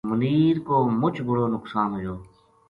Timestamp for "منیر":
0.09-0.55